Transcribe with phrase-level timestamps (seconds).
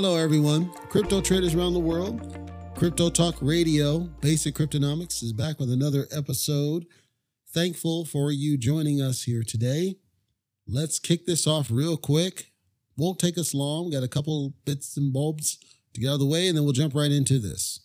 [0.00, 0.70] Hello, everyone.
[0.90, 2.20] Crypto traders around the world.
[2.76, 6.86] Crypto Talk Radio, Basic Cryptonomics, is back with another episode.
[7.52, 9.96] Thankful for you joining us here today.
[10.68, 12.52] Let's kick this off real quick.
[12.96, 13.90] Won't take us long.
[13.90, 15.58] Got a couple bits and bulbs
[15.94, 17.80] to get out of the way, and then we'll jump right into this.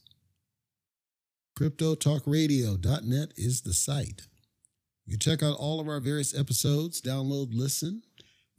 [1.57, 4.27] CryptoTalkRadio.net is the site.
[5.07, 8.03] You can check out all of our various episodes, download, listen.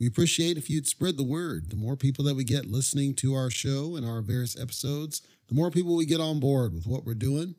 [0.04, 1.70] We appreciate if you'd spread the word.
[1.70, 5.54] The more people that we get listening to our show and our various episodes, the
[5.54, 7.54] more people we get on board with what we're doing,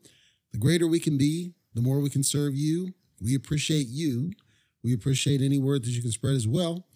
[0.52, 2.94] the greater we can be, the more we can serve you.
[3.20, 4.30] We appreciate you.
[4.84, 6.86] We appreciate any word that you can spread as well.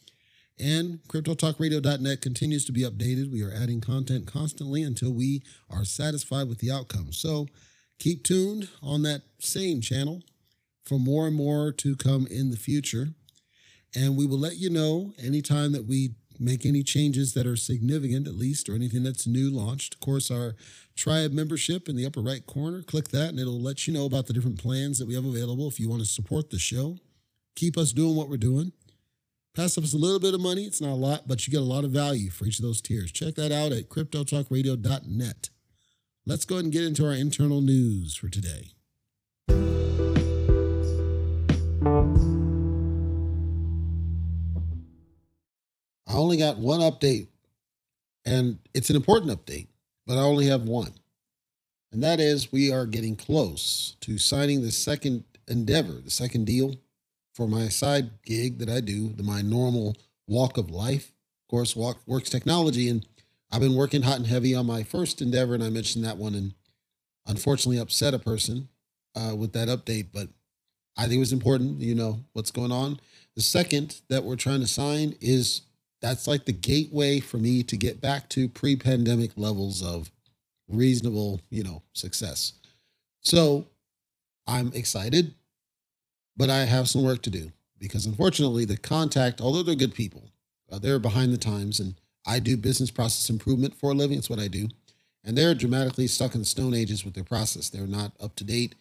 [0.57, 3.33] And CryptoTalkRadio.net continues to be updated.
[3.33, 7.13] We are adding content constantly until we are satisfied with the outcome.
[7.13, 7.49] So
[7.99, 10.23] keep tuned on that same channel
[10.85, 13.15] for more and more to come in the future.
[13.95, 18.27] And we will let you know anytime that we make any changes that are significant,
[18.27, 19.95] at least, or anything that's new launched.
[19.95, 20.55] Of course, our
[20.97, 24.27] tribe membership in the upper right corner, click that and it'll let you know about
[24.27, 26.99] the different plans that we have available if you want to support the show.
[27.57, 28.73] Keep us doing what we're doing.
[29.55, 30.65] Pass us a little bit of money.
[30.65, 32.81] It's not a lot, but you get a lot of value for each of those
[32.81, 33.11] tiers.
[33.11, 35.51] Check that out at cryptotalkradio.net.
[36.25, 38.71] Let's go ahead and get into our internal news for today.
[46.11, 47.29] I only got one update,
[48.25, 49.69] and it's an important update,
[50.09, 50.93] but I only have one.
[51.93, 56.75] And that is we are getting close to signing the second endeavor, the second deal
[57.33, 59.97] for my side gig that I do, the, my normal
[60.27, 61.13] walk of life.
[61.45, 62.89] Of course, walk, works technology.
[62.89, 63.07] And
[63.53, 66.35] I've been working hot and heavy on my first endeavor, and I mentioned that one
[66.35, 66.55] and
[67.27, 68.69] unfortunately upset a person
[69.15, 70.29] uh, with that update, but
[70.97, 73.01] I think it was important, you know, what's going on.
[73.37, 75.63] The second that we're trying to sign is
[76.01, 80.11] that's like the gateway for me to get back to pre-pandemic levels of
[80.69, 82.55] reasonable, you know, success.
[83.21, 83.67] So
[84.47, 85.35] I'm excited,
[86.37, 90.31] but I have some work to do because unfortunately the contact, although they're good people,
[90.71, 91.95] uh, they're behind the times and
[92.27, 94.19] I do business process improvement for a living.
[94.19, 94.69] It's what I do.
[95.25, 97.69] And they're dramatically stuck in the stone ages with their process.
[97.69, 98.75] They're not up to date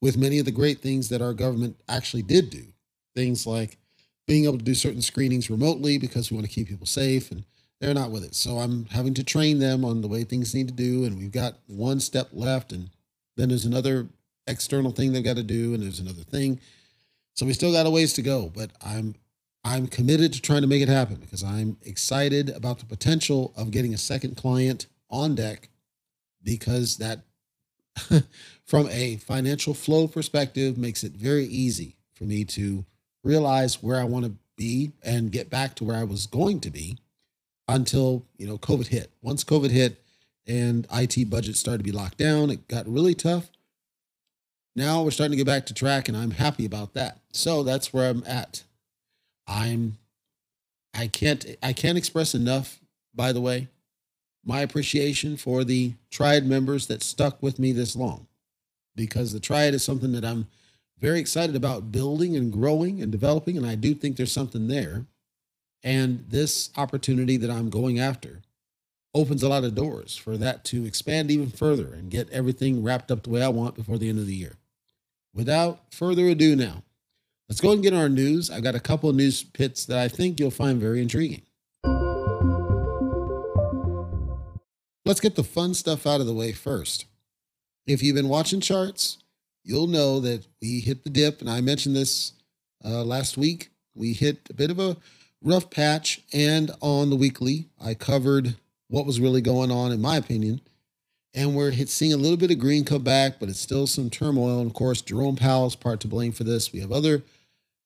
[0.00, 2.64] with many of the great things that our government actually did do.
[3.14, 3.78] Things like
[4.26, 7.44] being able to do certain screenings remotely because we want to keep people safe and
[7.80, 8.34] they're not with it.
[8.34, 11.04] So I'm having to train them on the way things need to do.
[11.04, 12.72] And we've got one step left.
[12.72, 12.90] And
[13.36, 14.08] then there's another
[14.46, 15.74] external thing they've got to do.
[15.74, 16.60] And there's another thing.
[17.34, 19.16] So we still got a ways to go, but I'm
[19.66, 23.70] I'm committed to trying to make it happen because I'm excited about the potential of
[23.70, 25.70] getting a second client on deck
[26.42, 27.20] because that
[28.66, 32.84] from a financial flow perspective makes it very easy for me to
[33.24, 36.70] realize where I want to be and get back to where I was going to
[36.70, 36.98] be
[37.66, 39.10] until, you know, COVID hit.
[39.22, 40.00] Once COVID hit
[40.46, 43.50] and IT budgets started to be locked down, it got really tough.
[44.76, 47.18] Now we're starting to get back to track and I'm happy about that.
[47.32, 48.64] So that's where I'm at.
[49.46, 49.98] I'm
[50.96, 52.80] I can't I can't express enough,
[53.14, 53.68] by the way,
[54.44, 58.26] my appreciation for the triad members that stuck with me this long.
[58.96, 60.46] Because the triad is something that I'm
[60.98, 63.56] very excited about building and growing and developing.
[63.56, 65.06] And I do think there's something there.
[65.82, 68.40] And this opportunity that I'm going after
[69.14, 73.10] opens a lot of doors for that to expand even further and get everything wrapped
[73.10, 74.56] up the way I want before the end of the year.
[75.34, 76.82] Without further ado, now,
[77.48, 78.50] let's go and get our news.
[78.50, 81.42] I've got a couple of news pits that I think you'll find very intriguing.
[85.04, 87.04] Let's get the fun stuff out of the way first.
[87.86, 89.18] If you've been watching charts,
[89.64, 92.32] you'll know that we hit the dip, and I mentioned this
[92.84, 93.70] uh, last week.
[93.94, 94.96] We hit a bit of a
[95.42, 98.56] rough patch, and on the weekly, I covered
[98.88, 100.60] what was really going on, in my opinion.
[101.32, 104.60] And we're seeing a little bit of green come back, but it's still some turmoil.
[104.60, 106.72] And of course, Jerome Powell's part to blame for this.
[106.72, 107.22] We have other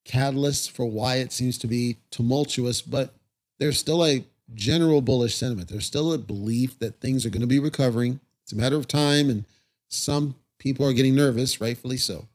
[0.05, 3.13] catalysts for why it seems to be tumultuous, but
[3.57, 4.23] there's still a
[4.53, 5.69] general bullish sentiment.
[5.69, 8.19] There's still a belief that things are going to be recovering.
[8.43, 9.45] It's a matter of time, and
[9.89, 12.27] some people are getting nervous, rightfully so.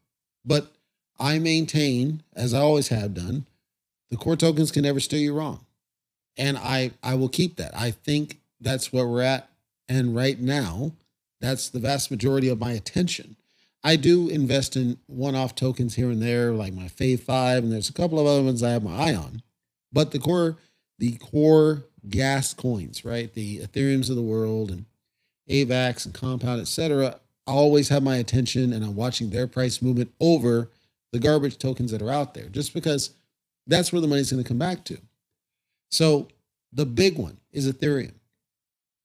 [0.45, 0.73] But
[1.19, 3.47] I maintain, as I always have done,
[4.11, 5.65] the core tokens can never steer you wrong.
[6.37, 7.77] And I, I will keep that.
[7.77, 9.49] I think that's where we're at.
[9.89, 10.93] And right now,
[11.41, 13.37] that's the vast majority of my attention.
[13.85, 17.73] I do invest in one off tokens here and there, like my Fave 5, and
[17.73, 19.43] there's a couple of other ones I have my eye on.
[19.93, 20.57] But the core,
[20.99, 23.33] the core gas coins, right?
[23.33, 24.87] The Ethereums of the world and
[25.51, 27.15] AVAX and Compound, et cetera, I
[27.47, 30.71] always have my attention and I'm watching their price movement over
[31.13, 33.11] the garbage tokens that are out there, just because
[33.67, 34.99] that's where the money's going to come back to.
[35.91, 36.29] So
[36.73, 38.15] the big one is Ethereum.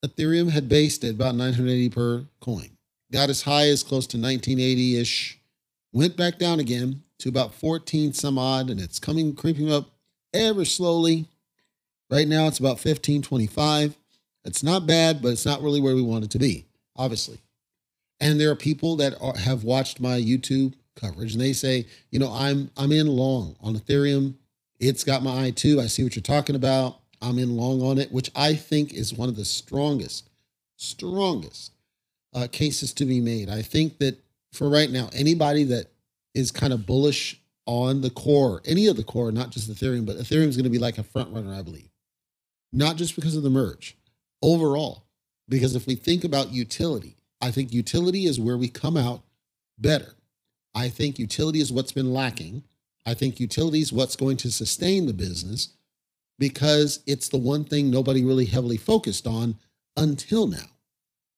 [0.03, 2.69] Ethereum had based at about 980 per coin,
[3.11, 5.39] got as high as close to 1980 ish,
[5.91, 9.89] went back down again to about 14 some odd, and it's coming creeping up
[10.33, 11.25] ever slowly.
[12.09, 13.95] Right now, it's about 1525.
[14.45, 16.65] It's not bad, but it's not really where we want it to be,
[16.95, 17.39] obviously.
[18.19, 22.19] And there are people that are, have watched my YouTube coverage, and they say, you
[22.19, 24.35] know, I'm I'm in long on Ethereum.
[24.79, 25.79] It's got my eye too.
[25.79, 26.99] I see what you're talking about.
[27.21, 30.29] I'm in long on it, which I think is one of the strongest,
[30.77, 31.73] strongest
[32.33, 33.49] uh, cases to be made.
[33.49, 34.17] I think that
[34.53, 35.87] for right now, anybody that
[36.33, 40.17] is kind of bullish on the core, any of the core, not just Ethereum, but
[40.17, 41.89] Ethereum is going to be like a front runner, I believe.
[42.71, 43.97] Not just because of the merge,
[44.41, 45.05] overall.
[45.47, 49.23] Because if we think about utility, I think utility is where we come out
[49.77, 50.13] better.
[50.75, 52.63] I think utility is what's been lacking.
[53.05, 55.69] I think utility is what's going to sustain the business
[56.37, 59.57] because it's the one thing nobody really heavily focused on
[59.97, 60.67] until now.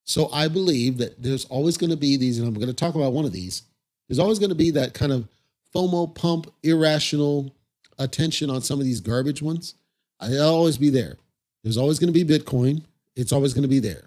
[0.03, 2.95] So I believe that there's always going to be these, and I'm going to talk
[2.95, 3.63] about one of these.
[4.07, 5.27] There's always going to be that kind of
[5.73, 7.55] FOMO pump, irrational
[7.97, 9.75] attention on some of these garbage ones.
[10.19, 11.17] I'll always be there.
[11.63, 12.83] There's always going to be Bitcoin.
[13.15, 14.03] It's always going to be there.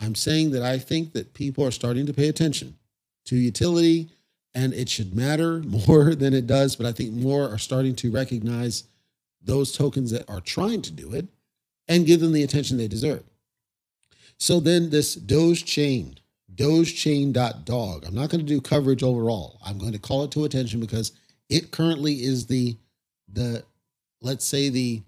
[0.00, 2.76] I'm saying that I think that people are starting to pay attention
[3.26, 4.10] to utility
[4.54, 6.76] and it should matter more than it does.
[6.76, 8.84] But I think more are starting to recognize
[9.42, 11.26] those tokens that are trying to do it
[11.88, 13.22] and give them the attention they deserve.
[14.38, 16.18] So then this Doge chain,
[16.54, 18.04] dogechain.dog.
[18.04, 19.60] I'm not going to do coverage overall.
[19.64, 21.12] I'm going to call it to attention because
[21.48, 22.76] it currently is the
[23.32, 23.64] the
[24.22, 25.02] let's say the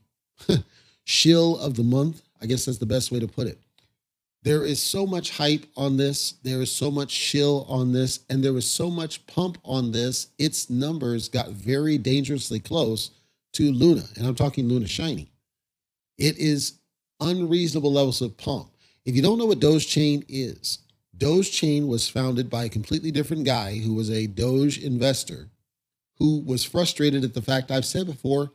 [1.04, 2.22] shill of the month.
[2.40, 3.58] I guess that's the best way to put it.
[4.46, 6.34] There is so much hype on this.
[6.44, 10.28] There is so much shill on this, and there was so much pump on this.
[10.38, 13.10] Its numbers got very dangerously close
[13.54, 15.32] to Luna, and I'm talking Luna Shiny.
[16.16, 16.74] It is
[17.18, 18.68] unreasonable levels of pump.
[19.04, 20.78] If you don't know what Doge Chain is,
[21.18, 25.50] Doge Chain was founded by a completely different guy who was a Doge investor
[26.20, 28.52] who was frustrated at the fact I've said before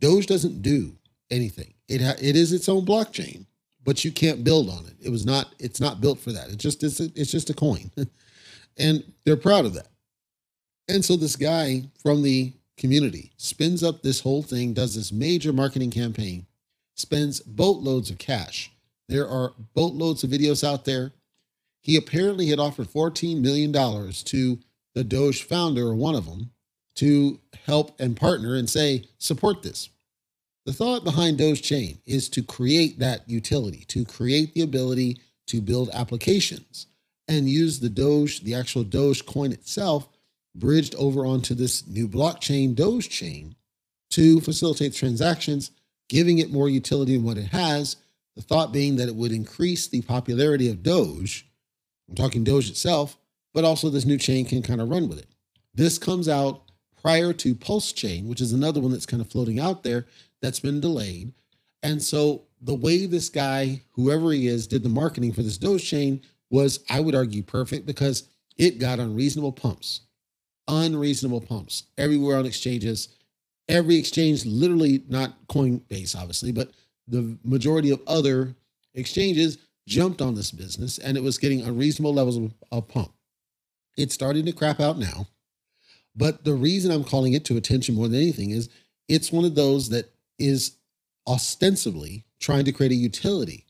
[0.00, 0.96] Doge doesn't do
[1.30, 1.74] anything.
[1.86, 3.46] It ha- it is its own blockchain,
[3.84, 4.94] but you can't build on it.
[5.00, 6.48] It was not it's not built for that.
[6.48, 7.90] It's just it's, it's just a coin.
[8.78, 9.88] and they're proud of that.
[10.88, 15.52] And so this guy from the community spins up this whole thing, does this major
[15.52, 16.46] marketing campaign,
[16.96, 18.70] spends boatloads of cash.
[19.08, 21.12] There are boatloads of videos out there.
[21.82, 24.58] He apparently had offered $14 million to
[24.94, 26.50] the Doge founder, or one of them,
[26.96, 29.88] to help and partner and say, support this.
[30.64, 35.60] The thought behind Doge Chain is to create that utility, to create the ability to
[35.60, 36.86] build applications
[37.26, 40.08] and use the Doge, the actual Doge coin itself,
[40.54, 43.56] bridged over onto this new blockchain, Doge chain,
[44.10, 45.72] to facilitate transactions,
[46.08, 47.96] giving it more utility than what it has.
[48.36, 51.44] The thought being that it would increase the popularity of Doge.
[52.08, 53.18] I'm talking Doge itself,
[53.52, 55.26] but also this new chain can kind of run with it.
[55.74, 56.70] This comes out
[57.00, 60.06] prior to Pulse Chain, which is another one that's kind of floating out there
[60.42, 61.32] that's been delayed.
[61.82, 65.84] And so the way this guy, whoever he is, did the marketing for this Doge
[65.88, 66.20] chain
[66.50, 70.02] was, I would argue, perfect because it got unreasonable pumps
[70.68, 73.08] unreasonable pumps everywhere on exchanges.
[73.68, 76.70] Every exchange, literally not Coinbase, obviously, but
[77.08, 78.54] the majority of other
[78.94, 83.12] exchanges jumped on this business and it was getting unreasonable levels of, pump.
[83.96, 85.26] It's starting to crap out now.
[86.14, 88.68] But the reason I'm calling it to attention more than anything is
[89.08, 90.76] it's one of those that is
[91.26, 93.66] ostensibly trying to create a utility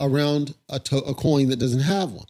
[0.00, 2.26] around a, to- a coin that doesn't have one.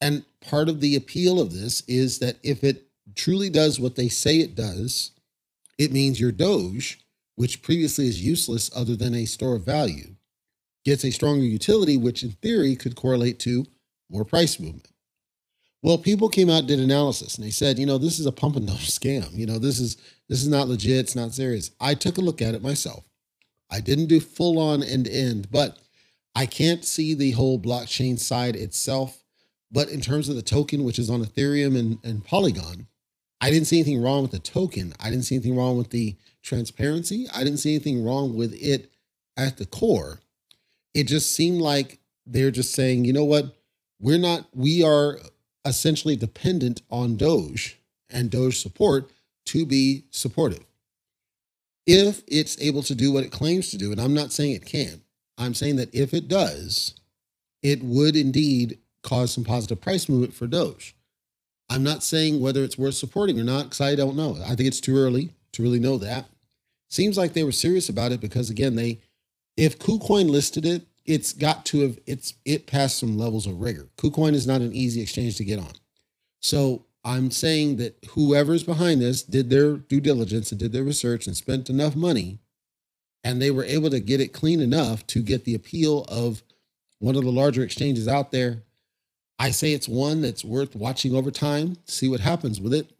[0.00, 4.08] And part of the appeal of this is that if it truly does what they
[4.08, 5.12] say it does,
[5.78, 7.00] it means your Doge,
[7.36, 10.16] which previously is useless other than a store of value,
[10.84, 13.66] gets a stronger utility, which in theory could correlate to
[14.10, 14.88] more price movement.
[15.82, 18.56] Well, people came out did analysis and they said, you know, this is a pump
[18.56, 19.32] and dump scam.
[19.36, 19.96] You know, this is
[20.28, 21.00] this is not legit.
[21.00, 21.72] It's not serious.
[21.80, 23.04] I took a look at it myself.
[23.70, 25.78] I didn't do full on end to end, but
[26.34, 29.22] I can't see the whole blockchain side itself.
[29.70, 32.86] But in terms of the token, which is on Ethereum and, and Polygon,
[33.40, 34.92] I didn't see anything wrong with the token.
[35.00, 37.26] I didn't see anything wrong with the transparency.
[37.34, 38.92] I didn't see anything wrong with it
[39.36, 40.20] at the core.
[40.94, 43.56] It just seemed like they're just saying, you know what?
[43.98, 45.18] We're not, we are
[45.64, 47.78] essentially dependent on Doge
[48.10, 49.10] and Doge support
[49.46, 50.64] to be supportive.
[51.86, 54.66] If it's able to do what it claims to do, and I'm not saying it
[54.66, 55.02] can,
[55.38, 56.94] I'm saying that if it does,
[57.62, 60.94] it would indeed cause some positive price movement for Doge.
[61.68, 64.36] I'm not saying whether it's worth supporting or not because I don't know.
[64.44, 66.26] I think it's too early to really know that.
[66.90, 69.00] Seems like they were serious about it because again, they
[69.56, 73.88] if KuCoin listed it it's got to have it's it passed some levels of rigor.
[73.98, 75.72] KuCoin is not an easy exchange to get on.
[76.40, 81.26] So I'm saying that whoever's behind this did their due diligence and did their research
[81.26, 82.38] and spent enough money
[83.24, 86.42] and they were able to get it clean enough to get the appeal of
[86.98, 88.62] one of the larger exchanges out there.
[89.38, 92.90] I say it's one that's worth watching over time, see what happens with it.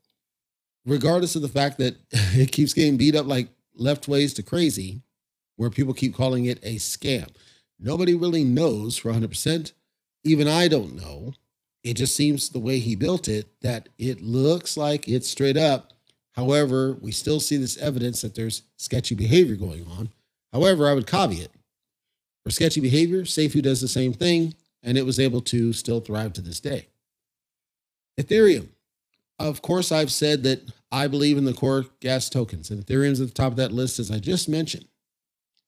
[0.84, 5.02] Regardless of the fact that it keeps getting beat up like left ways to crazy,
[5.56, 7.28] where people keep calling it a scam.
[7.82, 9.72] Nobody really knows for 100%.
[10.24, 11.34] Even I don't know.
[11.82, 15.92] It just seems the way he built it that it looks like it's straight up.
[16.36, 20.10] However, we still see this evidence that there's sketchy behavior going on.
[20.52, 21.50] However, I would caveat
[22.44, 26.32] for sketchy behavior, Seifu does the same thing, and it was able to still thrive
[26.34, 26.88] to this day.
[28.20, 28.68] Ethereum.
[29.38, 33.28] Of course, I've said that I believe in the core gas tokens, and Ethereum's at
[33.28, 34.86] the top of that list, as I just mentioned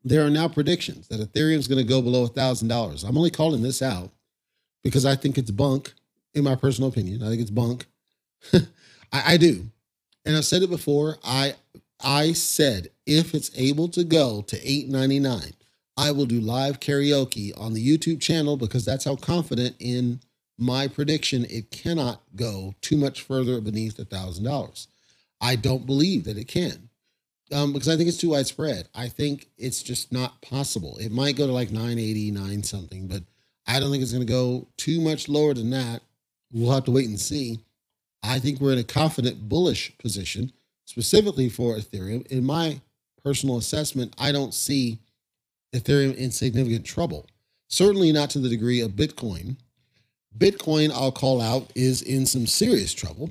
[0.05, 3.09] there are now predictions that Ethereum is going to go below $1,000.
[3.09, 4.11] I'm only calling this out
[4.83, 5.95] because I think it's bunk,
[6.35, 7.23] in my personal opinion.
[7.23, 7.87] I think it's bunk.
[8.53, 8.63] I,
[9.13, 9.67] I do.
[10.27, 11.19] And I've said it before.
[11.25, 11.55] I
[12.03, 15.53] I said if it's able to go to 8.99,
[15.97, 20.21] I will do live karaoke on the YouTube channel because that's how confident in
[20.59, 24.87] my prediction it cannot go too much further beneath $1,000.
[25.41, 26.84] I don't believe that it can
[27.53, 28.89] um, because I think it's too widespread.
[28.95, 30.97] I think it's just not possible.
[30.99, 33.23] It might go to like 989 something, but
[33.67, 36.03] I don't think it's going to go too much lower than that.
[36.53, 37.61] We'll have to wait and see.
[38.23, 40.53] I think we're in a confident bullish position,
[40.87, 42.27] specifically for Ethereum.
[42.29, 42.81] In my
[43.23, 44.99] personal assessment, I don't see
[45.75, 47.27] Ethereum in significant trouble.
[47.69, 49.57] Certainly not to the degree of Bitcoin.
[50.37, 53.31] Bitcoin, I'll call out, is in some serious trouble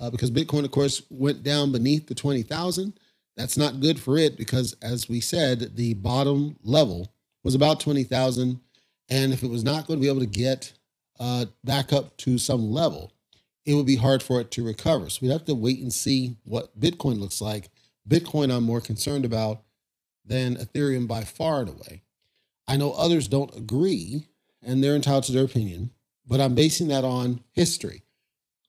[0.00, 2.92] uh, because Bitcoin, of course, went down beneath the 20,000
[3.36, 7.12] that's not good for it because, as we said, the bottom level
[7.42, 8.60] was about 20,000.
[9.08, 10.72] And if it was not going to be able to get
[11.18, 13.12] uh, back up to some level,
[13.64, 15.08] it would be hard for it to recover.
[15.08, 17.70] So we'd have to wait and see what Bitcoin looks like.
[18.08, 19.62] Bitcoin, I'm more concerned about
[20.24, 22.02] than Ethereum by far and away.
[22.66, 24.28] I know others don't agree,
[24.62, 25.90] and they're entitled to their opinion,
[26.26, 28.02] but I'm basing that on history.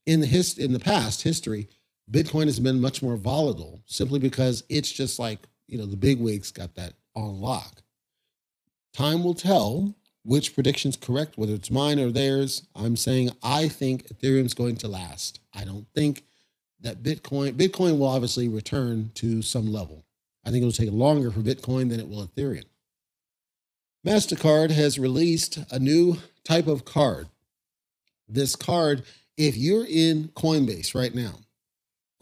[0.05, 1.69] In the hist- in the past history,
[2.11, 6.19] Bitcoin has been much more volatile simply because it's just like, you know, the big
[6.19, 7.81] wigs got that on lock.
[8.93, 12.67] Time will tell which prediction's correct, whether it's mine or theirs.
[12.75, 15.39] I'm saying I think Ethereum's going to last.
[15.53, 16.23] I don't think
[16.81, 20.05] that Bitcoin, Bitcoin will obviously return to some level.
[20.45, 22.65] I think it'll take longer for Bitcoin than it will Ethereum.
[24.05, 27.27] MasterCard has released a new type of card.
[28.27, 29.03] This card,
[29.37, 31.35] if you're in Coinbase right now,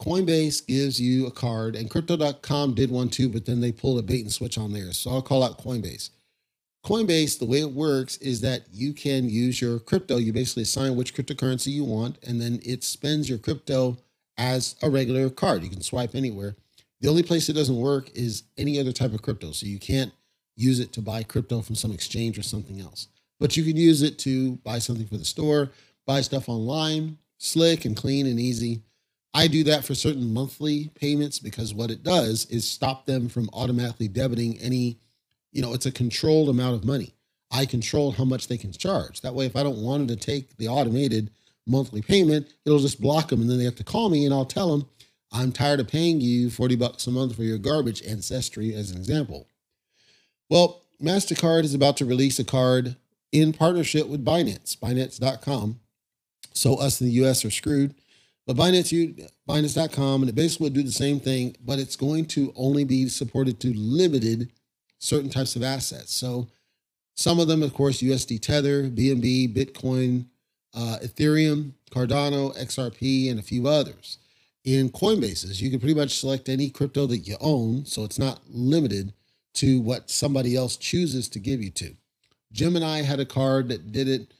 [0.02, 4.02] Coinbase gives you a card, and Crypto.com did one too, but then they pulled a
[4.02, 4.92] bait and switch on there.
[4.92, 6.10] So I'll call out Coinbase.
[6.84, 10.16] Coinbase, the way it works is that you can use your crypto.
[10.16, 13.96] You basically assign which cryptocurrency you want, and then it spends your crypto
[14.36, 15.62] as a regular card.
[15.62, 16.56] You can swipe anywhere.
[17.00, 19.52] The only place it doesn't work is any other type of crypto.
[19.52, 20.12] So you can't
[20.56, 23.06] use it to buy crypto from some exchange or something else.
[23.38, 25.70] But you can use it to buy something for the store,
[26.06, 28.82] buy stuff online, slick and clean and easy.
[29.34, 33.48] I do that for certain monthly payments because what it does is stop them from
[33.52, 34.98] automatically debiting any,
[35.52, 37.14] you know, it's a controlled amount of money.
[37.50, 39.20] I control how much they can charge.
[39.22, 41.30] That way, if I don't want them to take the automated
[41.66, 44.44] monthly payment, it'll just block them and then they have to call me and I'll
[44.44, 44.88] tell them,
[45.32, 48.98] I'm tired of paying you 40 bucks a month for your garbage ancestry, as an
[48.98, 49.46] example.
[50.50, 52.96] Well, MasterCard is about to release a card
[53.32, 55.80] in partnership with Binance, Binance.com.
[56.52, 57.94] So us in the US are screwed
[58.46, 59.14] but Binance, you
[59.48, 63.08] Binance.com, and it basically will do the same thing, but it's going to only be
[63.08, 64.50] supported to limited
[64.98, 66.14] certain types of assets.
[66.14, 66.48] So
[67.14, 70.26] some of them, of course, USD Tether, BNB, Bitcoin,
[70.74, 74.18] uh, Ethereum, Cardano, XRP, and a few others.
[74.64, 78.40] In Coinbases, you can pretty much select any crypto that you own, so it's not
[78.48, 79.12] limited
[79.54, 81.94] to what somebody else chooses to give you to.
[82.52, 84.32] Gemini had a card that did it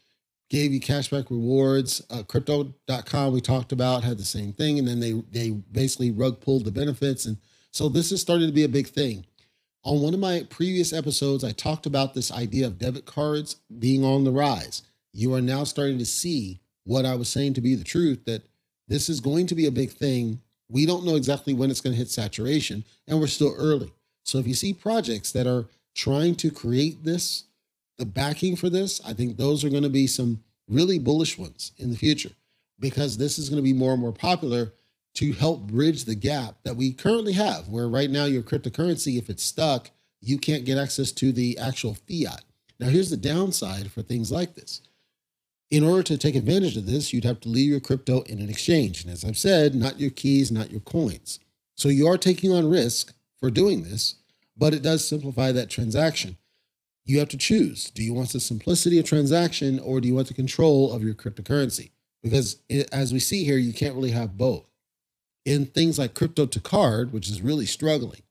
[0.53, 2.03] gave you cashback rewards.
[2.11, 6.41] Uh, crypto.com we talked about had the same thing, and then they they basically rug
[6.41, 7.39] pulled the benefits, and
[7.71, 9.25] so this is starting to be a big thing.
[9.83, 14.05] On one of my previous episodes, I talked about this idea of debit cards being
[14.05, 14.83] on the rise.
[15.15, 18.43] You are now starting to see what I was saying to be the truth that
[18.89, 20.41] this is going to be a big thing.
[20.69, 23.91] We don't know exactly when it's going to hit saturation, and we're still early.
[24.23, 27.45] So if you see projects that are trying to create this
[28.03, 31.71] the backing for this, I think those are going to be some really bullish ones
[31.79, 32.33] in the future
[32.81, 34.73] because this is going to be more and more popular
[35.15, 39.31] to help bridge the gap that we currently have, where right now your cryptocurrency, if
[39.31, 42.43] it's stuck, you can't get access to the actual fiat.
[42.81, 44.81] Now, here's the downside for things like this.
[45.71, 48.51] In order to take advantage of this, you'd have to leave your crypto in an
[48.51, 49.05] exchange.
[49.05, 51.39] And as I've said, not your keys, not your coins.
[51.77, 54.17] So you are taking on risk for doing this,
[54.57, 56.37] but it does simplify that transaction.
[57.05, 57.91] You have to choose.
[57.91, 61.15] Do you want the simplicity of transaction or do you want the control of your
[61.15, 61.91] cryptocurrency?
[62.23, 64.65] Because it, as we see here, you can't really have both.
[65.45, 68.23] In things like crypto to card, which is really struggling,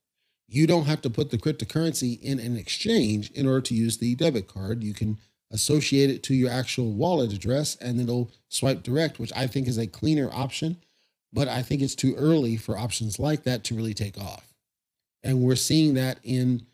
[0.47, 4.15] you don't have to put the cryptocurrency in an exchange in order to use the
[4.15, 4.83] debit card.
[4.83, 5.17] You can
[5.51, 9.77] associate it to your actual wallet address and it'll swipe direct, which I think is
[9.77, 10.77] a cleaner option.
[11.33, 14.53] But I think it's too early for options like that to really take off.
[15.23, 16.65] And we're seeing that in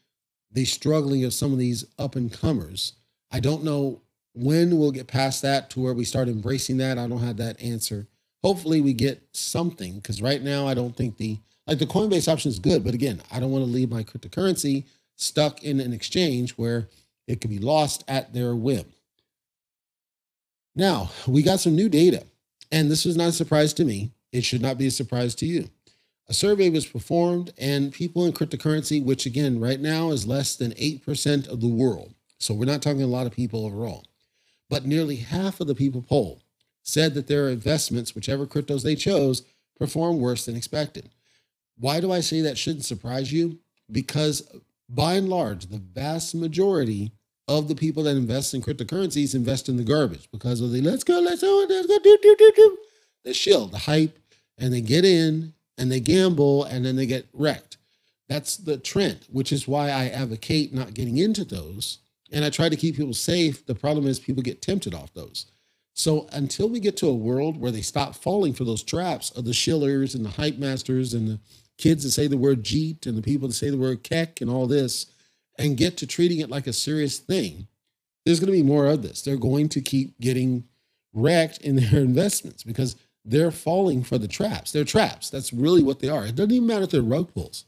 [0.58, 2.94] the struggling of some of these up and comers.
[3.30, 4.02] I don't know
[4.34, 6.98] when we'll get past that to where we start embracing that.
[6.98, 8.08] I don't have that answer.
[8.44, 11.38] Hopefully, we get something because right now I don't think the
[11.68, 14.86] like the Coinbase option is good, but again, I don't want to leave my cryptocurrency
[15.16, 16.88] stuck in an exchange where
[17.28, 18.86] it could be lost at their whim.
[20.76, 22.24] Now, we got some new data,
[22.72, 24.10] and this was not a surprise to me.
[24.32, 25.70] It should not be a surprise to you.
[26.30, 30.72] A survey was performed, and people in cryptocurrency, which again, right now is less than
[30.74, 32.14] 8% of the world.
[32.38, 34.06] So we're not talking a lot of people overall.
[34.70, 36.44] But nearly half of the people polled
[36.84, 39.44] said that their investments, whichever cryptos they chose,
[39.78, 41.10] performed worse than expected.
[41.78, 43.60] Why do I say that shouldn't surprise you?
[43.90, 44.50] Because
[44.90, 47.12] by and large, the vast majority
[47.48, 51.04] of the people that invest in cryptocurrencies invest in the garbage because of the let's
[51.04, 52.78] go, let's go, let's go, do, do, do, do.
[53.24, 54.18] The shill, the hype,
[54.58, 57.78] and they get in and they gamble and then they get wrecked.
[58.30, 62.00] That's the trend, which is why I advocate not getting into those.
[62.32, 63.66] And I try to keep people safe.
[63.66, 65.46] The problem is people get tempted off those.
[65.94, 69.46] So until we get to a world where they stop falling for those traps of
[69.46, 71.40] the shillers and the hype masters and the
[71.78, 74.50] kids that say the word Jeet and the people that say the word Keck and
[74.50, 75.08] all this,
[75.58, 77.68] and get to treating it like a serious thing,
[78.26, 79.22] there's going to be more of this.
[79.22, 80.66] They're going to keep getting
[81.14, 82.96] wrecked in their investments because
[83.28, 84.72] they're falling for the traps.
[84.72, 85.30] They're traps.
[85.30, 86.26] That's really what they are.
[86.26, 87.66] It doesn't even matter if they're rug pulls.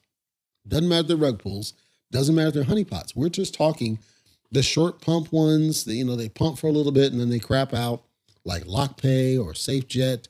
[0.65, 1.73] Doesn't matter if they're rug pulls.
[2.11, 3.13] Doesn't matter if they're honeypots.
[3.13, 3.99] We're just talking
[4.51, 5.85] the short pump ones.
[5.85, 8.03] You know, they pump for a little bit and then they crap out,
[8.45, 10.29] like LockPay or SafeJet,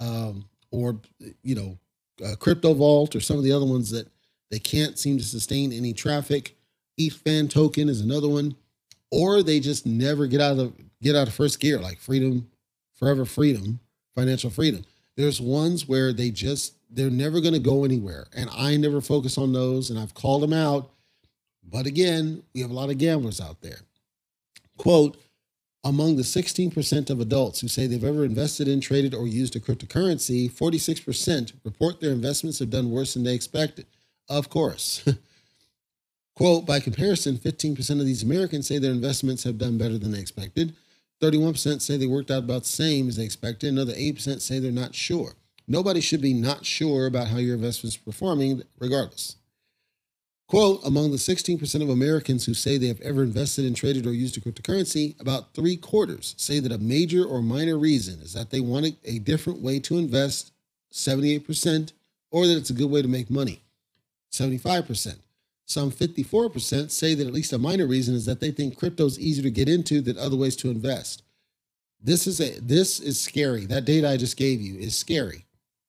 [0.00, 0.98] um, or
[1.44, 1.78] you know,
[2.24, 4.08] uh, Crypto Vault or some of the other ones that
[4.50, 6.56] they can't seem to sustain any traffic.
[6.98, 8.56] ETHFan token is another one,
[9.12, 12.48] or they just never get out of get out of first gear, like Freedom,
[12.94, 13.78] Forever Freedom,
[14.14, 14.84] Financial Freedom.
[15.16, 19.36] There's ones where they just they're never going to go anywhere, and I never focus
[19.38, 20.90] on those, and I've called them out.
[21.62, 23.78] But again, we have a lot of gamblers out there.
[24.76, 25.16] Quote,
[25.84, 29.60] among the 16% of adults who say they've ever invested in, traded, or used a
[29.60, 33.86] cryptocurrency, 46% report their investments have done worse than they expected.
[34.28, 35.06] Of course.
[36.36, 40.20] Quote, by comparison, 15% of these Americans say their investments have done better than they
[40.20, 40.74] expected.
[41.24, 43.72] 31% say they worked out about the same as they expected.
[43.72, 45.32] Another 8% say they're not sure.
[45.66, 49.36] Nobody should be not sure about how your investment's performing, regardless.
[50.46, 54.12] Quote, among the 16% of Americans who say they have ever invested in, traded, or
[54.12, 58.50] used a cryptocurrency, about three quarters say that a major or minor reason is that
[58.50, 60.52] they wanted a different way to invest,
[60.92, 61.92] 78%,
[62.30, 63.62] or that it's a good way to make money,
[64.30, 65.16] 75%.
[65.66, 69.18] Some 54% say that at least a minor reason is that they think crypto is
[69.18, 71.22] easier to get into than other ways to invest.
[72.02, 73.64] This is a this is scary.
[73.64, 75.46] That data I just gave you is scary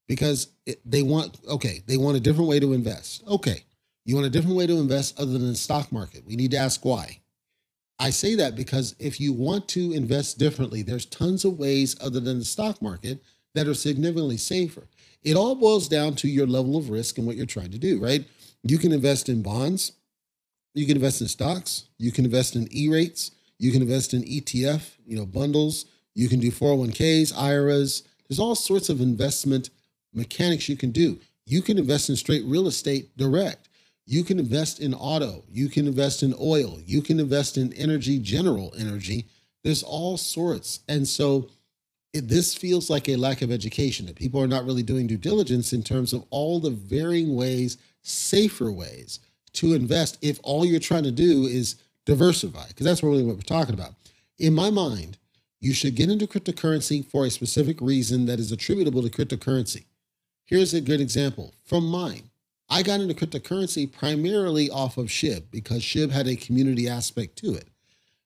[0.07, 3.23] because it, they want okay, they want a different way to invest.
[3.27, 3.65] Okay.
[4.05, 6.25] You want a different way to invest other than the stock market.
[6.25, 7.19] We need to ask why.
[7.99, 12.19] I say that because if you want to invest differently, there's tons of ways other
[12.19, 13.21] than the stock market
[13.55, 14.83] that are significantly safer.
[15.23, 17.99] It all boils down to your level of risk and what you're trying to do,
[17.99, 18.25] right?
[18.67, 19.91] You can invest in bonds,
[20.73, 24.81] you can invest in stocks, you can invest in E-rates, you can invest in ETF,
[25.05, 28.03] you know, bundles, you can do 401ks, IRAs.
[28.27, 29.69] There's all sorts of investment
[30.13, 31.19] mechanics you can do.
[31.45, 33.69] You can invest in straight real estate direct.
[34.07, 35.43] You can invest in auto.
[35.47, 36.79] You can invest in oil.
[36.83, 39.27] You can invest in energy, general energy.
[39.63, 40.79] There's all sorts.
[40.89, 41.49] And so
[42.13, 45.17] it, this feels like a lack of education that people are not really doing due
[45.17, 49.19] diligence in terms of all the varying ways safer ways
[49.53, 53.41] to invest if all you're trying to do is diversify, because that's really what we're
[53.41, 53.93] talking about.
[54.37, 55.17] In my mind,
[55.59, 59.85] you should get into cryptocurrency for a specific reason that is attributable to cryptocurrency.
[60.43, 62.29] Here's a good example from mine.
[62.69, 67.53] I got into cryptocurrency primarily off of SHIB because SHIB had a community aspect to
[67.53, 67.67] it.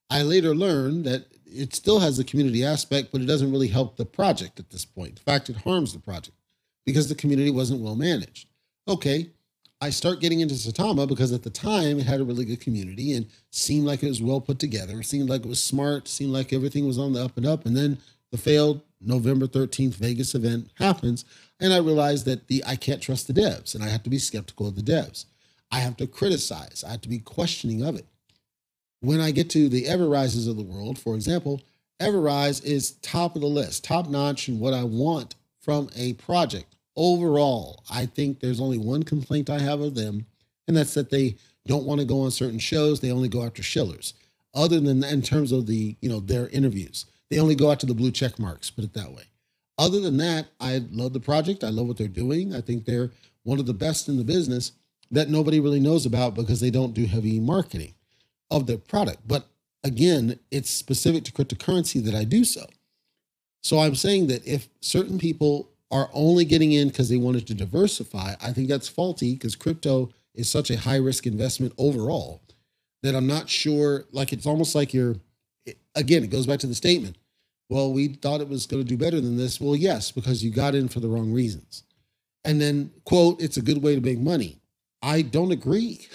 [0.09, 3.95] I later learned that it still has a community aspect, but it doesn't really help
[3.95, 5.11] the project at this point.
[5.11, 6.35] In fact, it harms the project
[6.85, 8.47] because the community wasn't well managed.
[8.87, 9.29] Okay,
[9.81, 13.13] I start getting into Saitama because at the time it had a really good community
[13.13, 16.51] and seemed like it was well put together, seemed like it was smart, seemed like
[16.51, 17.65] everything was on the up and up.
[17.65, 17.97] And then
[18.31, 21.23] the failed November 13th Vegas event happens.
[21.61, 24.19] And I realized that the I can't trust the devs and I have to be
[24.19, 25.25] skeptical of the devs.
[25.71, 28.05] I have to criticize, I have to be questioning of it.
[28.99, 31.61] When I get to the Everrises of the world, for example,
[32.01, 36.75] Everrise is top of the list, top notch in what I want from a project
[36.99, 40.25] overall, I think there's only one complaint I have of them,
[40.67, 42.99] and that's that they don't want to go on certain shows.
[42.99, 44.13] They only go after shillers.
[44.53, 47.85] Other than that, in terms of the, you know, their interviews, they only go after
[47.85, 49.23] the blue check marks, put it that way.
[49.77, 51.63] Other than that, I love the project.
[51.63, 52.53] I love what they're doing.
[52.53, 53.11] I think they're
[53.43, 54.73] one of the best in the business
[55.09, 57.93] that nobody really knows about because they don't do heavy marketing
[58.51, 59.25] of their product.
[59.25, 59.45] But
[59.83, 62.65] again, it's specific to cryptocurrency that I do so.
[63.61, 67.53] So I'm saying that if certain people are only getting in because they wanted to
[67.53, 72.41] diversify, I think that's faulty because crypto is such a high risk investment overall
[73.01, 74.05] that I'm not sure.
[74.11, 75.15] Like it's almost like you're,
[75.95, 77.17] again, it goes back to the statement.
[77.69, 79.61] Well, we thought it was going to do better than this.
[79.61, 81.83] Well, yes, because you got in for the wrong reasons.
[82.43, 84.59] And then, quote, it's a good way to make money.
[85.01, 86.07] I don't agree.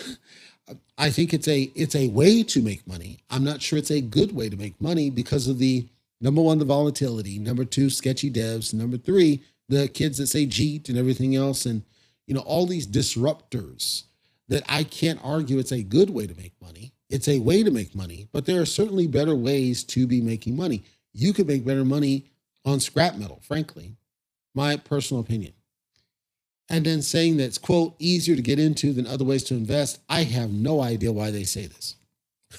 [0.97, 3.19] I think it's a it's a way to make money.
[3.31, 5.89] I'm not sure it's a good way to make money because of the
[6.21, 10.89] number one, the volatility, number two, sketchy devs, number three, the kids that say Jeet
[10.89, 11.83] and everything else, and
[12.27, 14.05] you know all these disruptors
[14.49, 16.93] that I can't argue it's a good way to make money.
[17.09, 20.57] It's a way to make money, but there are certainly better ways to be making
[20.57, 20.83] money.
[21.13, 22.27] You could make better money
[22.65, 23.97] on scrap metal, frankly,
[24.55, 25.53] my personal opinion.
[26.69, 30.01] And then saying that it's quote easier to get into than other ways to invest.
[30.09, 31.97] I have no idea why they say this.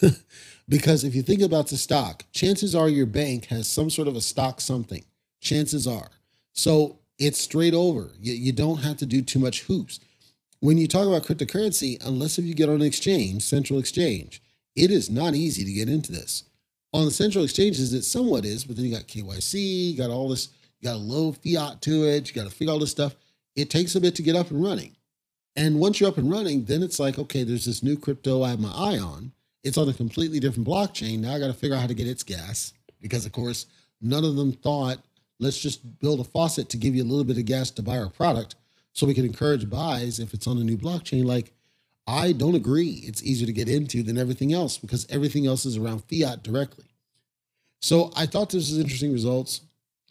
[0.70, 4.16] because if you think about the stock, chances are your bank has some sort of
[4.16, 5.04] a stock something.
[5.42, 6.10] Chances are.
[6.56, 8.12] So it's straight over.
[8.20, 10.00] You, you don't have to do too much hoops.
[10.62, 14.42] When you talk about cryptocurrency, unless if you get on an exchange, central exchange,
[14.76, 16.44] it is not easy to get into this.
[16.94, 20.30] On the central exchanges, it somewhat is, but then you got KYC, you got all
[20.30, 23.16] this, you got a low fiat to it, you got to figure all this stuff.
[23.56, 24.96] It takes a bit to get up and running.
[25.58, 28.50] And once you're up and running, then it's like, okay, there's this new crypto I
[28.50, 29.34] have my eye on.
[29.64, 31.20] It's on a completely different blockchain.
[31.20, 33.66] Now I got to figure out how to get its gas because, of course,
[34.02, 35.00] none of them thought
[35.40, 37.98] let's just build a faucet to give you a little bit of gas to buy
[37.98, 38.56] our product
[38.94, 41.26] so we can encourage buys if it's on a new blockchain.
[41.26, 41.52] Like,
[42.08, 43.04] I don't agree.
[43.04, 46.86] It's easier to get into than everything else because everything else is around fiat directly.
[47.82, 49.62] So I thought this was interesting results.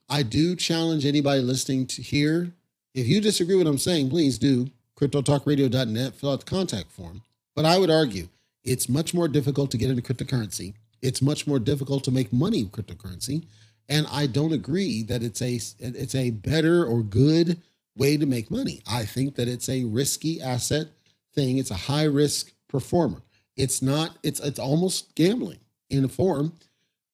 [0.08, 2.52] I do challenge anybody listening to here.
[2.94, 4.70] If you disagree with what I'm saying, please do.
[5.00, 7.22] CryptoTalkRadio.net, fill out the contact form.
[7.56, 8.28] But I would argue
[8.62, 10.74] it's much more difficult to get into cryptocurrency.
[11.02, 13.44] It's much more difficult to make money with cryptocurrency
[13.88, 17.60] and I don't agree that it's a it's a better or good
[17.96, 18.82] way to make money.
[18.86, 20.88] I think that it's a risky asset
[21.34, 21.58] thing.
[21.58, 23.22] It's a high risk performer.
[23.56, 24.16] It's not.
[24.22, 26.54] It's it's almost gambling in a form.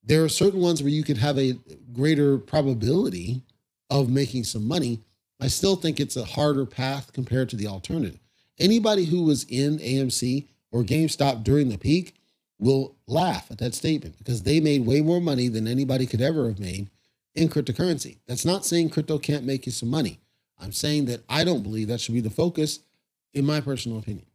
[0.02, 1.58] There are certain ones where you can have a
[1.92, 3.42] greater probability
[3.90, 5.00] of making some money.
[5.40, 8.18] I still think it's a harder path compared to the alternative.
[8.58, 12.14] Anybody who was in AMC or GameStop during the peak
[12.60, 16.46] will laugh at that statement because they made way more money than anybody could ever
[16.46, 16.90] have made
[17.34, 18.18] in cryptocurrency.
[18.28, 20.20] That's not saying crypto can't make you some money.
[20.58, 22.80] I'm saying that I don't believe that should be the focus,
[23.32, 24.26] in my personal opinion.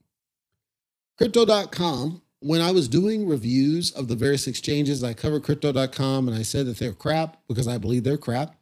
[1.17, 6.41] Crypto.com, when I was doing reviews of the various exchanges, I covered Crypto.com and I
[6.41, 8.55] said that they're crap because I believe they're crap.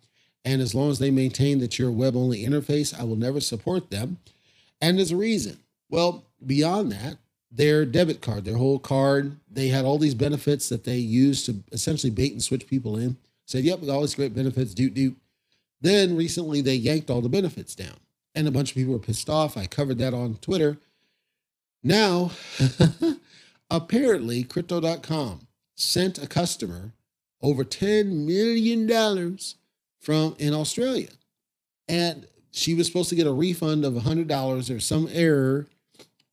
[0.45, 3.39] And as long as they maintain that you're a web only interface, I will never
[3.39, 4.17] support them.
[4.81, 5.59] And there's a reason.
[5.89, 7.17] Well, beyond that,
[7.53, 9.37] their debit card, their whole card.
[9.49, 13.17] They had all these benefits that they used to essentially bait and switch people in.
[13.45, 15.15] Said, yep, we got all these great benefits, doot doot.
[15.81, 17.97] Then recently they yanked all the benefits down.
[18.33, 19.57] And a bunch of people were pissed off.
[19.57, 20.77] I covered that on Twitter.
[21.83, 22.31] Now,
[23.69, 25.41] apparently, crypto.com
[25.75, 26.93] sent a customer
[27.41, 29.37] over $10 million
[29.99, 31.09] from in Australia.
[31.87, 35.67] And she was supposed to get a refund of $100 or some error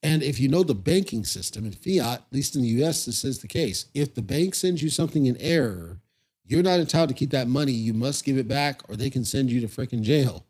[0.02, 3.24] and if you know the banking system in fiat, at least in the US, this
[3.24, 3.86] is the case.
[3.94, 5.98] If the bank sends you something in error,
[6.46, 7.72] you're not entitled to keep that money.
[7.72, 10.46] You must give it back or they can send you to freaking jail.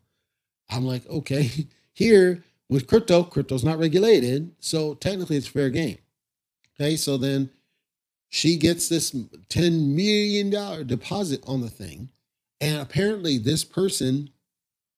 [0.69, 1.51] I'm like, okay,
[1.93, 4.51] here with crypto, crypto's not regulated.
[4.59, 5.97] So technically it's fair game.
[6.79, 7.49] Okay, so then
[8.29, 12.09] she gets this $10 million deposit on the thing.
[12.61, 14.29] And apparently this person,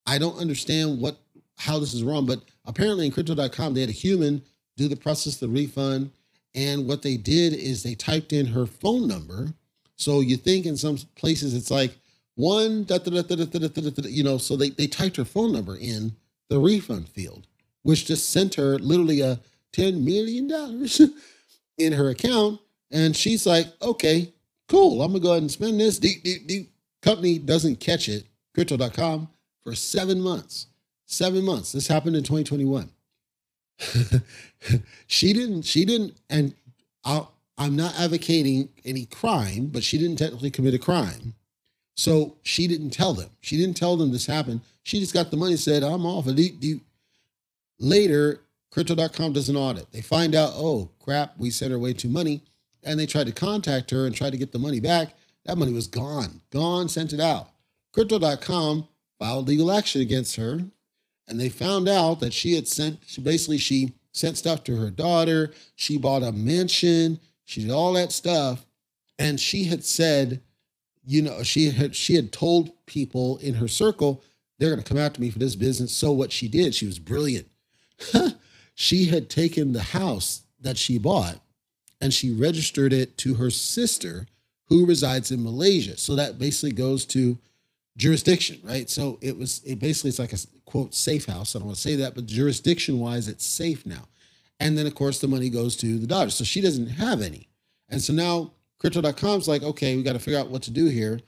[0.06, 1.18] I don't understand what
[1.56, 4.42] how this is wrong, but apparently in crypto.com, they had a human
[4.76, 6.10] do the process, the refund.
[6.54, 9.54] And what they did is they typed in her phone number.
[9.96, 11.96] So you think in some places it's like
[12.36, 16.12] one, da, da, da, you know, so they, they typed her phone number in
[16.48, 17.46] the refund field.
[17.82, 19.38] which just sent her literally a
[19.72, 20.50] $10 million
[21.78, 22.60] in her account.
[22.90, 24.32] And she's like, okay,
[24.68, 25.02] cool.
[25.02, 25.98] I'm going to go ahead and spend this.
[25.98, 26.72] Deep, deep, deep.
[27.02, 28.24] Company doesn't catch it,
[28.54, 29.28] crypto.com,
[29.62, 30.66] for seven months.
[31.06, 31.72] Seven months.
[31.72, 32.90] This happened in 2021.
[35.06, 36.54] she didn't, she didn't, and
[37.04, 41.34] i I'm not advocating any crime, but she didn't technically commit a crime.
[41.96, 43.30] So she didn't tell them.
[43.40, 44.62] She didn't tell them this happened.
[44.82, 46.26] She just got the money, said, I'm off.
[47.78, 48.40] Later,
[48.70, 49.90] Crypto.com does an audit.
[49.92, 52.42] They find out, oh crap, we sent her way too money.
[52.82, 55.14] And they tried to contact her and tried to get the money back.
[55.46, 57.50] That money was gone, gone, sent it out.
[57.92, 58.88] Crypto.com
[59.18, 60.60] filed legal action against her.
[61.26, 64.90] And they found out that she had sent, she basically, she sent stuff to her
[64.90, 65.52] daughter.
[65.74, 67.20] She bought a mansion.
[67.44, 68.66] She did all that stuff.
[69.18, 70.42] And she had said,
[71.06, 74.22] you know, she had she had told people in her circle,
[74.58, 75.94] they're gonna come after me for this business.
[75.94, 77.48] So what she did, she was brilliant.
[78.74, 81.40] she had taken the house that she bought
[82.00, 84.26] and she registered it to her sister
[84.68, 85.96] who resides in Malaysia.
[85.98, 87.38] So that basically goes to
[87.96, 88.88] jurisdiction, right?
[88.90, 91.54] So it was it basically it's like a quote safe house.
[91.54, 94.08] I don't want to say that, but jurisdiction wise, it's safe now.
[94.60, 96.30] And then of course the money goes to the daughter.
[96.30, 97.48] So she doesn't have any.
[97.88, 101.20] And so now crypto.com's like, okay, we got to figure out what to do here.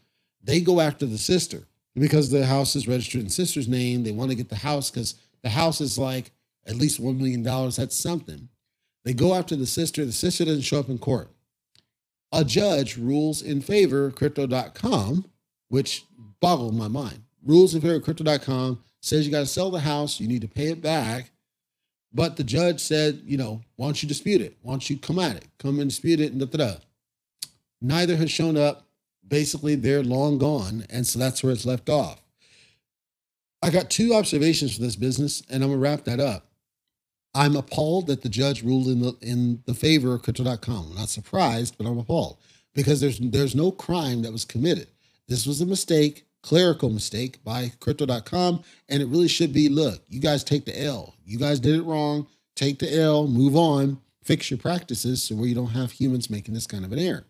[0.43, 4.03] They go after the sister because the house is registered in sister's name.
[4.03, 6.33] They want to get the house because the house is like
[6.67, 7.43] at least $1 million.
[7.43, 8.49] That's something.
[9.05, 10.05] They go after the sister.
[10.05, 11.31] The sister doesn't show up in court.
[12.33, 15.27] A judge rules in favor crypto.com,
[15.69, 16.05] which
[16.41, 17.23] boggled my mind.
[17.45, 20.49] Rules in favor of crypto.com says you got to sell the house, you need to
[20.49, 21.31] pay it back.
[22.13, 24.57] But the judge said, you know, why don't you dispute it?
[24.63, 25.47] Why don't you come at it?
[25.59, 26.75] Come and dispute it and da da da.
[27.81, 28.87] Neither has shown up.
[29.27, 30.87] Basically, they're long gone.
[30.89, 32.23] And so that's where it's left off.
[33.63, 36.47] I got two observations for this business, and I'm gonna wrap that up.
[37.35, 40.91] I'm appalled that the judge ruled in the in the favor of crypto.com.
[40.91, 42.39] I'm not surprised, but I'm appalled
[42.75, 44.89] because there's there's no crime that was committed.
[45.29, 50.21] This was a mistake, clerical mistake by crypto.com, and it really should be look, you
[50.21, 51.15] guys take the L.
[51.25, 52.29] You guys did it wrong.
[52.55, 56.55] Take the L, move on, fix your practices so where you don't have humans making
[56.55, 57.25] this kind of an error.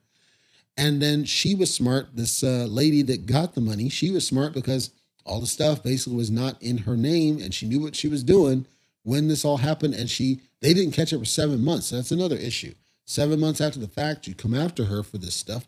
[0.77, 2.09] And then she was smart.
[2.15, 4.91] This uh, lady that got the money, she was smart because
[5.25, 8.23] all the stuff basically was not in her name and she knew what she was
[8.23, 8.67] doing
[9.03, 11.87] when this all happened, and she they didn't catch her for seven months.
[11.87, 12.75] So that's another issue.
[13.07, 15.67] Seven months after the fact, you come after her for this stuff,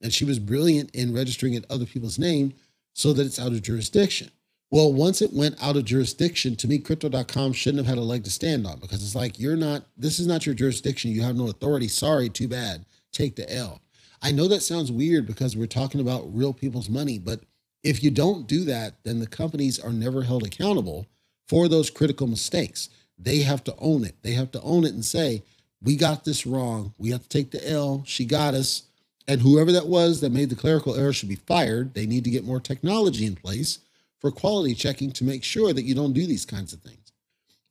[0.00, 2.54] and she was brilliant in registering in other people's name
[2.96, 4.30] so that it's out of jurisdiction.
[4.70, 8.24] Well, once it went out of jurisdiction, to me, crypto.com shouldn't have had a leg
[8.24, 11.10] to stand on because it's like, you're not, this is not your jurisdiction.
[11.10, 11.88] You have no authority.
[11.88, 12.86] Sorry, too bad.
[13.12, 13.82] Take the L.
[14.22, 17.40] I know that sounds weird because we're talking about real people's money, but
[17.84, 21.06] if you don't do that, then the companies are never held accountable
[21.48, 22.88] for those critical mistakes.
[23.18, 24.16] They have to own it.
[24.22, 25.42] They have to own it and say,
[25.82, 26.94] we got this wrong.
[26.96, 28.02] We have to take the L.
[28.06, 28.84] She got us.
[29.28, 31.94] And whoever that was that made the clerical error should be fired.
[31.94, 33.80] They need to get more technology in place
[34.20, 37.12] for quality checking to make sure that you don't do these kinds of things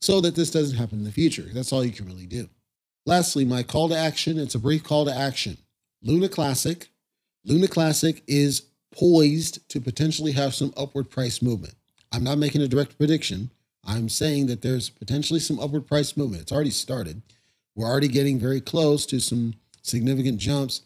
[0.01, 1.45] so that this doesn't happen in the future.
[1.53, 2.49] That's all you can really do.
[3.05, 5.57] Lastly, my call to action it's a brief call to action.
[6.01, 6.89] Luna Classic.
[7.45, 11.75] Luna Classic is poised to potentially have some upward price movement.
[12.11, 13.49] I'm not making a direct prediction,
[13.85, 16.41] I'm saying that there's potentially some upward price movement.
[16.41, 17.21] It's already started.
[17.75, 20.81] We're already getting very close to some significant jumps.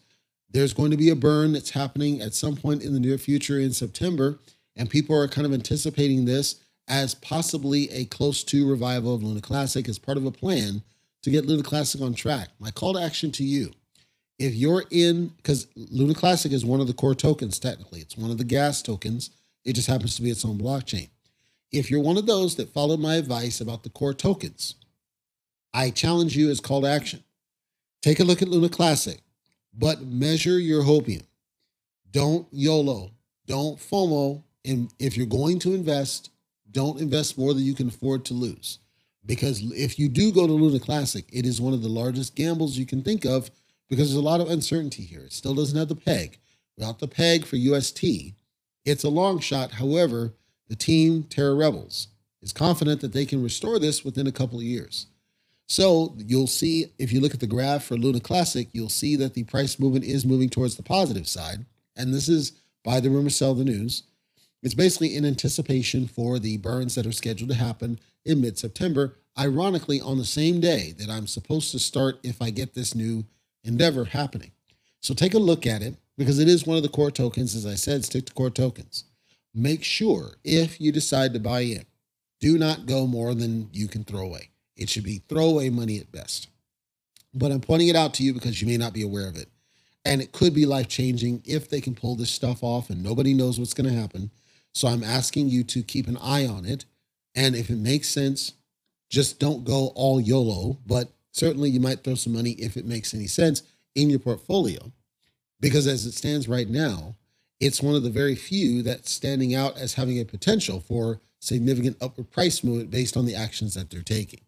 [0.50, 3.58] There's going to be a burn that's happening at some point in the near future
[3.58, 4.38] in September,
[4.76, 9.40] and people are kind of anticipating this as possibly a close to revival of Luna
[9.40, 10.82] Classic as part of a plan
[11.22, 12.48] to get Luna Classic on track.
[12.58, 13.70] My call to action to you
[14.40, 18.30] if you're in, because Luna Classic is one of the core tokens, technically, it's one
[18.30, 19.30] of the gas tokens,
[19.66, 21.10] it just happens to be its own blockchain.
[21.70, 24.76] If you're one of those that followed my advice about the core tokens,
[25.74, 27.22] I challenge you as call to action.
[28.00, 29.20] Take a look at Luna Classic,
[29.72, 31.22] but measure your hopium.
[32.10, 33.12] Don't YOLO.
[33.46, 34.42] Don't FOMO.
[34.64, 36.30] And if you're going to invest,
[36.70, 38.78] don't invest more than you can afford to lose.
[39.24, 42.76] Because if you do go to Luna Classic, it is one of the largest gambles
[42.76, 43.50] you can think of
[43.88, 45.20] because there's a lot of uncertainty here.
[45.20, 46.38] It still doesn't have the peg.
[46.76, 48.04] Without the peg for UST,
[48.84, 49.72] it's a long shot.
[49.72, 50.34] However,
[50.68, 52.08] the team Terra Rebels
[52.40, 55.06] is confident that they can restore this within a couple of years.
[55.70, 59.34] So you'll see if you look at the graph for Luna Classic, you'll see that
[59.34, 61.64] the price movement is moving towards the positive side.
[61.96, 64.02] And this is buy the rumor sell the news.
[64.64, 69.16] It's basically in anticipation for the burns that are scheduled to happen in mid September,
[69.38, 73.24] ironically, on the same day that I'm supposed to start if I get this new
[73.62, 74.50] endeavor happening.
[75.00, 77.54] So take a look at it because it is one of the core tokens.
[77.54, 79.04] As I said, stick to core tokens
[79.54, 81.84] make sure if you decide to buy in,
[82.40, 84.50] Do not go more than you can throw away.
[84.80, 86.48] It should be throwaway money at best.
[87.34, 89.48] But I'm pointing it out to you because you may not be aware of it.
[90.04, 93.34] And it could be life changing if they can pull this stuff off and nobody
[93.34, 94.30] knows what's going to happen.
[94.72, 96.86] So I'm asking you to keep an eye on it.
[97.34, 98.54] And if it makes sense,
[99.10, 103.12] just don't go all YOLO, but certainly you might throw some money if it makes
[103.12, 103.62] any sense
[103.94, 104.90] in your portfolio.
[105.60, 107.16] Because as it stands right now,
[107.60, 111.98] it's one of the very few that's standing out as having a potential for significant
[112.00, 114.40] upward price movement based on the actions that they're taking.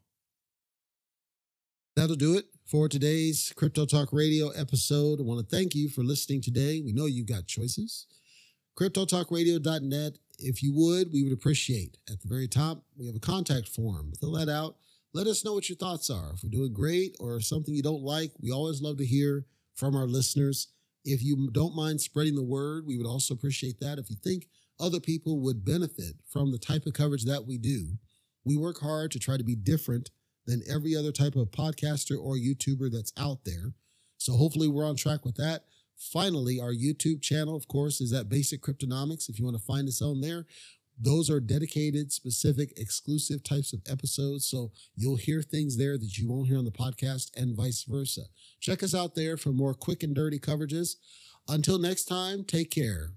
[1.95, 5.21] That'll do it for today's Crypto Talk Radio episode.
[5.21, 6.81] I want to thank you for listening today.
[6.81, 8.07] We know you've got choices.
[8.79, 10.17] CryptoTalkRadio.net.
[10.39, 11.99] If you would, we would appreciate.
[12.11, 14.15] At the very top, we have a contact form.
[14.19, 14.77] Fill that out.
[15.13, 16.31] Let us know what your thoughts are.
[16.33, 19.95] If we're doing great or something you don't like, we always love to hear from
[19.95, 20.69] our listeners.
[21.05, 23.99] If you don't mind spreading the word, we would also appreciate that.
[23.99, 24.47] If you think
[24.81, 27.99] other people would benefit from the type of coverage that we do,
[28.47, 30.11] we work hard to try to be different
[30.47, 33.75] than every other type of podcaster or YouTuber that's out there.
[34.19, 35.65] So hopefully we're on track with that.
[35.97, 39.29] Finally, our YouTube channel, of course, is at Basic Cryptonomics.
[39.29, 40.47] If you want to find us on there,
[41.01, 44.47] those are dedicated, specific, exclusive types of episodes.
[44.47, 48.23] So you'll hear things there that you won't hear on the podcast and vice versa.
[48.61, 50.97] Check us out there for more quick and dirty coverages.
[51.49, 53.15] Until next time, take care.